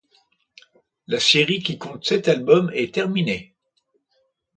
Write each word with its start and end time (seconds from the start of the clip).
La 1.05 1.19
série, 1.19 1.61
qui 1.61 1.77
compte 1.77 2.05
sept 2.05 2.27
albums, 2.27 2.71
est 2.73 2.91
terminée. 2.91 3.53